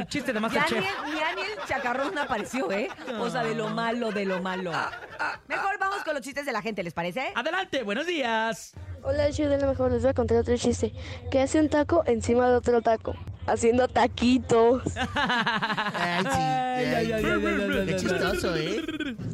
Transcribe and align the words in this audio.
Chiste 0.08 0.32
de 0.32 0.40
Ya 0.40 0.66
ni, 0.70 1.16
ya 1.18 1.34
ni 1.36 1.42
el 1.42 1.66
chacarrón 1.68 2.18
apareció, 2.18 2.72
¿eh? 2.72 2.88
O 3.20 3.30
sea, 3.30 3.44
de 3.44 3.54
lo 3.54 3.68
malo, 3.68 4.10
de 4.10 4.24
lo 4.24 4.42
malo. 4.42 4.72
Mejor 5.46 5.78
vamos 5.78 6.02
con 6.02 6.14
los 6.14 6.22
chistes 6.22 6.44
de 6.44 6.52
la 6.52 6.62
gente, 6.62 6.82
¿les 6.82 6.94
parece? 6.94 7.32
Adelante, 7.36 7.84
buenos 7.84 8.06
días. 8.06 8.74
Hola, 9.02 9.30
show 9.30 9.48
de 9.48 9.58
lo 9.60 9.68
mejor. 9.68 9.92
Les 9.92 10.02
voy 10.02 10.10
a 10.10 10.14
contar 10.14 10.38
otro 10.38 10.56
chiste. 10.56 10.92
Que 11.30 11.40
hace 11.40 11.60
un 11.60 11.68
taco 11.68 12.02
encima 12.06 12.48
de 12.48 12.56
otro 12.56 12.82
taco. 12.82 13.14
Haciendo 13.46 13.88
taquitos. 13.88 14.82
Ay, 15.14 16.24
sí. 16.24 17.12
Ay, 17.12 17.86
Qué 17.86 17.96
chistoso, 17.96 18.56
¿eh? 18.56 18.82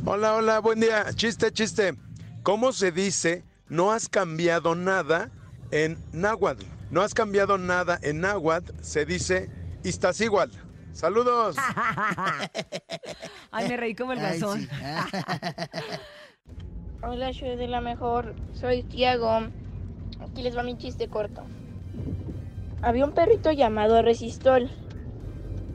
Hola, 0.04 0.34
hola, 0.34 0.58
buen 0.60 0.80
día. 0.80 1.06
Chiste, 1.14 1.50
chiste. 1.52 1.94
¿Cómo 2.42 2.72
se 2.72 2.92
dice 2.92 3.42
no 3.68 3.90
has 3.92 4.08
cambiado 4.08 4.74
nada 4.74 5.30
en 5.70 5.98
náhuatl? 6.12 6.64
No 6.90 7.00
has 7.02 7.14
cambiado 7.14 7.58
nada 7.58 7.98
en 8.02 8.20
náhuatl, 8.20 8.72
se 8.82 9.04
dice 9.04 9.50
estás 9.82 10.20
igual. 10.20 10.50
Saludos. 10.92 11.56
Ay, 13.50 13.68
me 13.68 13.76
reí 13.76 13.94
como 13.96 14.12
el 14.12 14.18
Ay, 14.20 14.38
garzón. 14.38 14.60
sí. 14.60 14.68
Hola, 17.06 17.32
show 17.32 17.56
de 17.56 17.68
la 17.68 17.80
mejor. 17.80 18.34
Soy 18.54 18.82
Tiago. 18.82 19.30
Aquí 20.20 20.42
les 20.42 20.56
va 20.56 20.62
mi 20.62 20.76
chiste 20.76 21.08
corto. 21.08 21.42
Había 22.82 23.04
un 23.04 23.12
perrito 23.12 23.52
llamado 23.52 24.00
Resistol. 24.02 24.70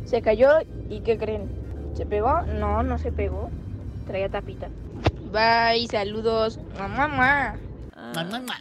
Se 0.05 0.21
cayó 0.21 0.49
y 0.89 1.01
¿qué 1.01 1.17
creen? 1.17 1.49
¿Se 1.93 2.05
pegó? 2.05 2.41
No, 2.41 2.83
no 2.83 2.97
se 2.97 3.11
pegó. 3.11 3.49
Traía 4.07 4.29
tapita. 4.29 4.69
Bye, 5.31 5.87
saludos. 5.87 6.59
Mamá, 6.77 7.07
mamá. 7.07 7.55
Mua. 7.95 8.55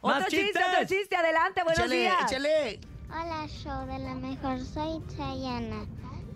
Otro 0.00 0.20
¡Más 0.20 0.26
chiste, 0.28 0.46
chistes! 0.46 0.62
otro 0.72 0.86
chiste, 0.86 1.16
adelante, 1.16 1.62
buenos 1.62 1.78
Échale, 1.78 1.96
días. 1.96 2.16
échale. 2.32 2.80
Hola, 3.10 3.46
show 3.48 3.86
de 3.86 3.98
la 3.98 4.14
mejor, 4.14 4.60
soy 4.60 5.02
Chayana. 5.16 5.86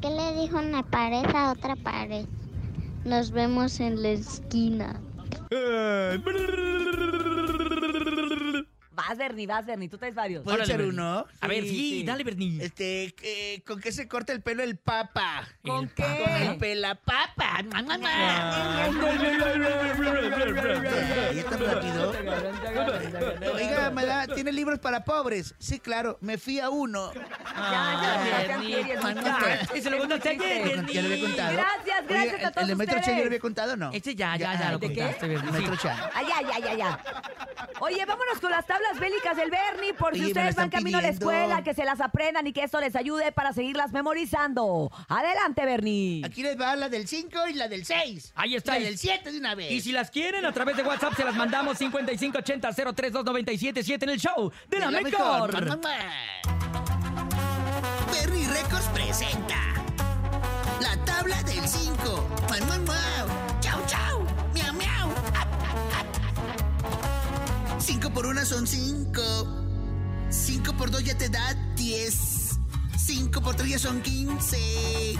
¿Qué 0.01 0.09
le 0.11 0.41
dijo 0.41 0.59
una 0.59 0.83
pared 0.83 1.25
a 1.35 1.53
otra 1.53 1.75
pared? 1.77 2.27
Nos 3.05 3.31
vemos 3.31 3.81
en 3.81 4.03
la 4.03 4.11
esquina. 4.11 5.01
Vas, 8.93 9.17
Bernie, 9.17 9.47
vas, 9.47 9.65
Bernie, 9.65 9.89
tú 9.89 9.97
traes 9.97 10.15
varios. 10.15 10.43
¿Puedo 10.45 10.57
Órale, 10.57 10.69
echar 10.71 10.79
Bernie. 10.85 10.95
uno? 11.01 11.27
A 11.41 11.47
ver, 11.49 11.63
Sí, 11.65 11.69
sí, 11.71 11.77
sí. 12.01 12.05
dale, 12.05 12.23
Bernie. 12.25 12.63
Este, 12.63 13.15
eh, 13.23 13.63
¿con 13.67 13.81
qué 13.81 13.93
se 13.93 14.07
corta 14.07 14.33
el 14.33 14.43
pelo 14.43 14.63
el 14.63 14.77
papa? 14.77 15.49
¿Con 15.63 15.85
El 15.85 15.95
qué? 15.95 16.03
Con 16.03 16.43
el 16.43 16.59
pelapapa. 16.59 17.63
Mua, 17.63 17.83
mua, 17.83 18.11
mua. 21.15 21.29
Ay, 21.31 21.39
¿es 21.39 21.47
tan 21.47 21.61
rápido? 21.61 22.13
Oiga, 23.55 23.91
me 23.91 24.07
da- 24.07 24.27
¿tiene 24.27 24.53
libros 24.53 24.79
para 24.79 25.05
pobres? 25.05 25.55
Sí, 25.59 25.81
claro, 25.81 26.19
me 26.21 26.39
fui 26.39 26.61
a 26.61 26.71
uno. 26.71 27.13
Ya. 27.15 28.51
Ya, 29.15 29.69
Ese 29.75 29.91
lo 29.91 29.99
contaste 29.99 30.29
ayer. 30.31 30.87
Ya 30.87 31.03
lo 31.03 31.09
había 31.09 31.25
contado. 31.25 31.53
Gracias, 31.53 32.07
gracias 32.09 32.45
a 32.45 32.51
todos 32.51 32.63
¿El 32.63 32.69
de 32.69 32.77
Metro 32.77 33.01
Chan 33.01 33.15
ya 33.15 33.21
lo 33.21 33.27
había 33.27 33.41
contado 33.41 33.73
o 33.73 33.77
no? 33.77 33.91
Este 33.93 34.15
ya, 34.15 34.37
ya, 34.37 34.55
ya 34.55 34.69
ah, 34.69 34.73
lo 34.73 34.81
contaste. 34.81 35.29
Metro. 35.29 35.77
Chan. 35.77 35.97
Ah. 36.15 36.99
Oye, 37.81 38.05
vámonos 38.05 38.39
con 38.41 38.51
las 38.51 38.67
tablas 38.67 38.99
bélicas 38.99 39.37
del 39.37 39.51
Bernie, 39.51 39.95
por 39.95 40.15
si 40.15 40.27
ustedes 40.27 40.55
van 40.55 40.69
camino 40.71 40.99
a 40.99 41.03
la 41.03 41.09
escuela, 41.09 41.63
que 41.63 41.75
se 41.75 41.85
las 41.85 42.01
aprendan 42.01 42.47
y 42.47 42.53
que 42.53 42.63
esto 42.63 42.81
les 42.81 42.95
ayude 42.95 43.33
para 43.33 43.53
seguirlas 43.53 43.93
memorizando. 43.93 44.91
Adelante, 45.09 45.65
Bernie. 45.65 46.23
Aquí 46.25 46.43
les 46.43 46.61
va 46.61 46.77
la 46.77 46.89
del 46.89 47.09
5 47.09 47.49
y 47.49 47.55
la 47.55 47.69
del 47.69 47.85
6. 47.85 48.33
Ahí 48.35 48.57
está. 48.57 48.79
La 48.79 48.85
del 48.85 48.99
7 48.99 49.33
de 49.33 49.39
una 49.39 49.55
vez. 49.55 49.71
Y 49.71 49.81
si 49.81 49.93
las 49.93 50.11
quieren, 50.11 50.45
a 50.45 50.53
través 50.53 50.77
de 50.77 50.83
WhatsApp 50.83 51.00
se 51.17 51.25
las 51.25 51.35
mandamos 51.35 51.81
5580-032-977 51.81 54.03
en 54.03 54.11
el 54.11 54.21
show 54.21 54.53
de 54.69 54.79
la, 54.79 54.91
De 54.91 55.01
mejor. 55.03 55.51
Berry 58.13 58.47
Records 58.47 58.85
presenta 58.93 59.57
la 60.81 61.03
tabla 61.05 61.43
del 61.45 61.67
5. 61.67 62.29
Mua, 62.49 62.59
mua, 62.67 62.79
mua. 62.79 62.99
Chau, 63.61 63.81
chau. 63.87 64.21
Miau, 64.53 64.75
miau. 64.75 65.09
5 67.79 68.11
por 68.11 68.27
1 68.27 68.45
son 68.45 68.67
5. 68.67 69.23
5 70.29 70.73
por 70.75 70.91
2 70.91 71.03
ya 71.05 71.17
te 71.17 71.31
da 71.31 71.55
10. 71.77 72.59
5 72.99 73.41
por 73.41 73.55
3 73.57 73.71
ya 73.71 73.79
son 73.79 74.03
15. 74.03 75.17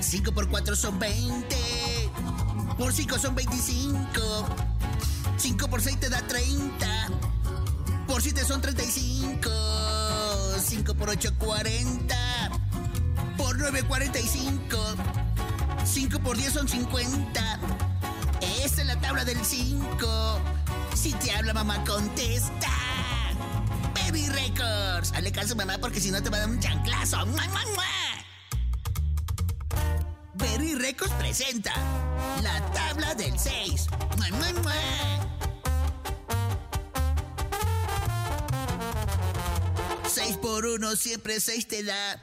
5 0.00 0.32
por 0.32 0.48
4 0.48 0.76
son 0.76 0.96
20. 0.98 1.56
Por 2.78 2.92
5 2.92 3.18
son 3.18 3.34
25. 3.34 4.73
5 5.74 5.82
por 5.82 5.82
6 5.82 5.98
te 5.98 6.08
da 6.08 6.24
30. 6.24 7.08
Por 8.06 8.22
7 8.22 8.44
son 8.44 8.60
35. 8.60 9.50
5 10.60 10.94
por 10.94 11.10
8, 11.10 11.32
40. 11.36 12.16
Por 13.36 13.58
9, 13.58 13.82
45. 13.82 14.78
5 15.84 16.18
por 16.20 16.36
10 16.36 16.52
son 16.52 16.68
50. 16.68 17.58
Esta 18.62 18.82
es 18.82 18.86
la 18.86 19.00
tabla 19.00 19.24
del 19.24 19.44
5. 19.44 20.40
Si 20.94 21.12
te 21.14 21.32
habla 21.32 21.52
mamá, 21.52 21.82
contesta. 21.84 22.70
Baby 23.96 24.28
Records. 24.28 25.12
Hazle 25.12 25.32
caso 25.32 25.56
mamá 25.56 25.78
porque 25.78 25.98
si 25.98 26.12
no 26.12 26.22
te 26.22 26.30
va 26.30 26.36
a 26.36 26.40
dar 26.40 26.50
un 26.50 26.60
chanclazo. 26.60 27.26
¡Mua, 27.26 27.48
mua, 27.48 27.64
mua! 27.74 27.84
Berry 30.34 30.76
Records 30.76 31.14
presenta 31.14 31.72
la 32.44 32.64
tabla 32.72 33.16
del 33.16 33.36
6. 33.36 33.88
¡Mua, 34.18 34.28
mua, 34.38 34.62
mua! 34.62 35.33
1 40.74 40.96
siempre 40.96 41.40
6 41.40 41.68
te 41.68 41.82
da. 41.84 42.20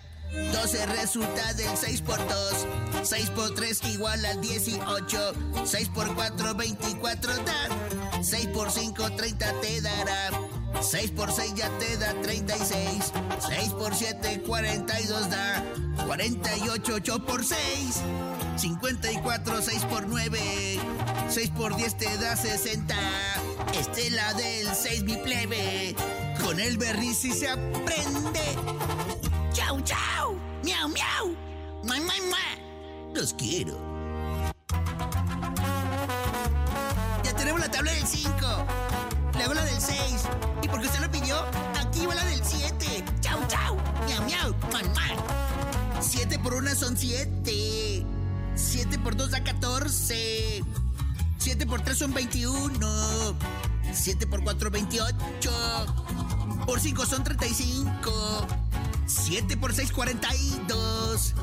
12 0.53 0.85
resulta 0.87 1.53
del 1.53 1.77
6 1.77 2.01
por 2.01 2.17
2. 2.17 2.67
6 3.03 3.29
por 3.29 3.55
3 3.55 3.83
igual 3.85 4.25
al 4.25 4.41
18. 4.41 5.33
6 5.65 5.89
por 5.89 6.13
4, 6.13 6.55
24 6.55 7.33
da. 7.43 8.21
6 8.21 8.47
por 8.47 8.69
5, 8.69 9.15
30 9.15 9.61
te 9.61 9.81
dará. 9.81 10.50
6 10.81 11.11
por 11.11 11.31
6 11.31 11.53
ya 11.55 11.69
te 11.77 11.97
da 11.97 12.13
36. 12.21 13.13
6 13.39 13.69
por 13.73 13.93
7, 13.93 14.41
42 14.45 15.29
da. 15.29 15.63
48, 16.05 16.93
8 16.95 17.25
por 17.25 17.45
6. 17.45 18.01
54, 18.57 19.61
6 19.61 19.85
por 19.85 20.07
9. 20.07 20.79
6 21.29 21.49
por 21.51 21.75
10 21.75 21.97
te 21.97 22.17
da 22.17 22.35
60. 22.35 22.95
Estela 23.79 24.33
del 24.33 24.73
6, 24.73 25.03
mi 25.03 25.17
plebe. 25.17 25.95
Con 26.43 26.59
el 26.59 26.77
berry 26.77 27.13
si 27.13 27.31
se 27.31 27.47
aprende. 27.47 28.41
Chau, 29.53 29.79
chau. 29.81 30.35
Miau, 30.63 30.89
miau. 30.89 31.35
Mua, 31.83 31.95
mua, 31.97 32.13
mua. 32.27 33.13
Los 33.13 33.33
quiero. 33.35 33.77
Ya 37.23 37.35
tenemos 37.35 37.61
la 37.61 37.69
tabla 37.69 37.91
del 37.91 38.07
5. 38.07 38.30
Luego 39.41 39.55
la 39.55 39.65
del 39.65 39.81
6. 39.81 39.97
Y 40.61 40.67
porque 40.67 40.85
usted 40.85 40.99
lo 40.99 41.09
pidió, 41.09 41.35
aquí 41.79 42.05
va 42.05 42.13
la 42.13 42.23
del 42.25 42.45
7. 42.45 43.03
Chau, 43.21 43.39
chau. 43.47 43.75
Miau, 44.05 44.23
miau. 44.23 44.53
Mua, 44.69 44.83
mua. 44.83 45.99
7 45.99 46.37
por 46.37 46.53
1 46.53 46.75
son 46.75 46.95
7. 46.95 48.05
7 48.53 48.99
por 48.99 49.15
2 49.15 49.31
da 49.31 49.43
14. 49.43 50.63
7 51.39 51.65
por 51.65 51.81
3 51.81 51.97
son 51.97 52.13
21. 52.13 53.35
7 53.91 54.27
por 54.27 54.43
4, 54.43 54.69
28. 54.69 55.51
Por 56.67 56.79
5 56.79 57.05
son 57.07 57.23
35. 57.23 58.47
7 59.07 59.57
por 59.57 59.73
6, 59.73 59.91
42. 59.91 61.33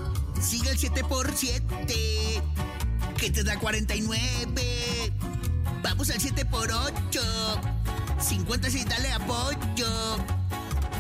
Sigue 0.41 0.71
el 0.71 0.79
7 0.79 1.03
por 1.03 1.35
7. 1.35 2.43
Que 3.17 3.31
te 3.33 3.43
da 3.43 3.59
49. 3.59 5.13
Vamos 5.83 6.11
al 6.11 6.21
7 6.21 6.45
por 6.47 6.71
8 6.71 7.21
56, 8.21 8.87
dale 8.87 9.13
apoyo. 9.13 10.17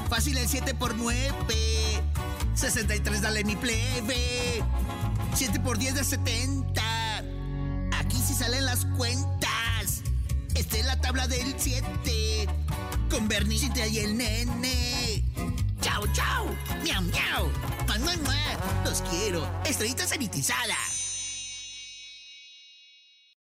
Fácil 0.08 0.38
el 0.38 0.48
7 0.48 0.74
por 0.74 0.94
9 0.94 2.02
63, 2.54 3.22
dale 3.22 3.44
mi 3.44 3.56
plebe. 3.56 4.62
7 5.34 5.60
por 5.60 5.78
10 5.78 5.94
de 5.94 6.04
70. 6.04 7.18
Aquí 7.98 8.16
sí 8.16 8.34
salen 8.34 8.64
las 8.64 8.84
cuentas. 8.96 10.02
Esta 10.54 10.76
es 10.76 10.84
la 10.86 11.00
tabla 11.00 11.28
del 11.28 11.54
7. 11.56 12.48
Con 13.10 13.28
Bernie 13.28 13.58
y 13.58 13.98
el 13.98 14.16
nene. 14.16 15.24
Chao, 15.80 16.04
chao. 16.12 16.46
Miau, 16.82 17.02
miau. 17.02 17.50
Los 18.84 19.02
quiero. 19.02 19.46
Estrellita 19.64 20.06
sanitizada. 20.06 20.76